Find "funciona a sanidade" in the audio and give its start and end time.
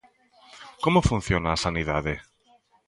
1.09-2.13